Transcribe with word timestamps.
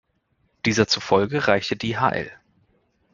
Dieser 0.65 0.87
zufolge 0.87 1.47
reichte 1.47 1.75
die 1.75 1.99
hl. 1.99 2.31